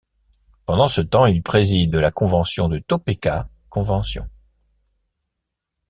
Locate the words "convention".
2.09-2.67, 3.69-4.27